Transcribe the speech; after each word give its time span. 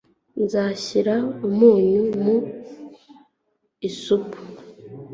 Nzashyira 0.43 1.15
umunyu 1.47 2.03
mu 2.23 2.35
isupu. 3.89 4.37